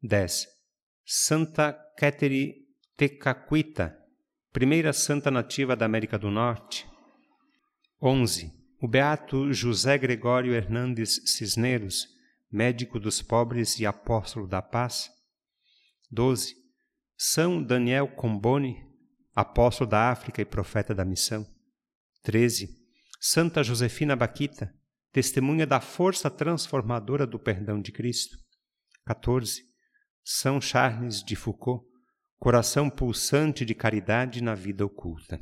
10. 0.02 0.48
Santa 1.06 1.72
Catherine 1.96 2.61
Tecaquita, 2.96 3.98
primeira 4.52 4.92
santa 4.92 5.30
nativa 5.30 5.74
da 5.74 5.86
América 5.86 6.18
do 6.18 6.30
Norte. 6.30 6.86
11. 8.00 8.52
O 8.80 8.86
beato 8.86 9.52
José 9.52 9.96
Gregório 9.96 10.52
Hernandes 10.52 11.22
Cisneros, 11.24 12.06
médico 12.50 13.00
dos 13.00 13.22
pobres 13.22 13.78
e 13.80 13.86
apóstolo 13.86 14.46
da 14.46 14.60
paz. 14.60 15.10
12. 16.10 16.54
São 17.16 17.62
Daniel 17.62 18.08
Comboni, 18.08 18.84
apóstolo 19.34 19.88
da 19.88 20.10
África 20.10 20.42
e 20.42 20.44
profeta 20.44 20.94
da 20.94 21.04
missão. 21.04 21.46
13. 22.22 22.68
Santa 23.18 23.64
Josefina 23.64 24.14
Baquita, 24.14 24.74
testemunha 25.10 25.66
da 25.66 25.80
força 25.80 26.30
transformadora 26.30 27.26
do 27.26 27.38
perdão 27.38 27.80
de 27.80 27.90
Cristo. 27.90 28.36
14. 29.06 29.62
São 30.22 30.60
Charles 30.60 31.22
de 31.24 31.34
Foucault, 31.34 31.91
coração 32.42 32.90
pulsante 32.90 33.64
de 33.64 33.72
caridade 33.72 34.42
na 34.42 34.52
vida 34.52 34.84
oculta. 34.84 35.40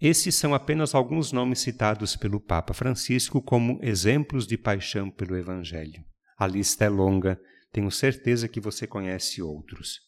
Esses 0.00 0.34
são 0.34 0.52
apenas 0.52 0.92
alguns 0.92 1.30
nomes 1.30 1.60
citados 1.60 2.16
pelo 2.16 2.40
Papa 2.40 2.74
Francisco 2.74 3.40
como 3.40 3.78
exemplos 3.80 4.44
de 4.44 4.58
paixão 4.58 5.08
pelo 5.08 5.36
Evangelho. 5.36 6.04
A 6.36 6.48
lista 6.48 6.84
é 6.84 6.88
longa, 6.88 7.40
tenho 7.70 7.92
certeza 7.92 8.48
que 8.48 8.58
você 8.58 8.88
conhece 8.88 9.40
outros. 9.40 10.00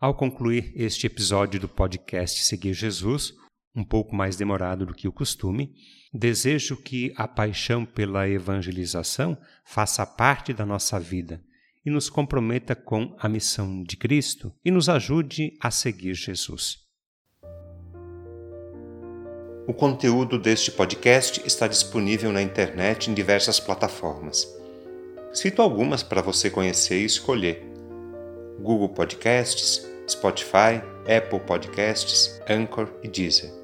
Ao 0.00 0.12
concluir 0.12 0.72
este 0.74 1.06
episódio 1.06 1.60
do 1.60 1.68
podcast 1.68 2.42
Seguir 2.42 2.74
Jesus, 2.74 3.32
um 3.74 3.82
pouco 3.82 4.14
mais 4.14 4.36
demorado 4.36 4.86
do 4.86 4.94
que 4.94 5.08
o 5.08 5.12
costume, 5.12 5.74
desejo 6.12 6.76
que 6.76 7.12
a 7.16 7.26
paixão 7.26 7.84
pela 7.84 8.28
evangelização 8.28 9.36
faça 9.64 10.06
parte 10.06 10.52
da 10.52 10.64
nossa 10.64 11.00
vida 11.00 11.42
e 11.84 11.90
nos 11.90 12.08
comprometa 12.08 12.74
com 12.74 13.14
a 13.18 13.28
missão 13.28 13.82
de 13.82 13.96
Cristo 13.96 14.52
e 14.64 14.70
nos 14.70 14.88
ajude 14.88 15.56
a 15.60 15.70
seguir 15.70 16.14
Jesus. 16.14 16.78
O 19.66 19.72
conteúdo 19.72 20.38
deste 20.38 20.70
podcast 20.70 21.42
está 21.44 21.66
disponível 21.66 22.30
na 22.30 22.42
internet 22.42 23.10
em 23.10 23.14
diversas 23.14 23.58
plataformas. 23.58 24.46
Cito 25.32 25.62
algumas 25.62 26.02
para 26.02 26.22
você 26.22 26.50
conhecer 26.50 27.00
e 27.00 27.06
escolher: 27.06 27.64
Google 28.60 28.90
Podcasts, 28.90 29.84
Spotify, 30.08 30.82
Apple 31.08 31.40
Podcasts, 31.40 32.40
Anchor 32.48 32.92
e 33.02 33.08
Deezer 33.08 33.63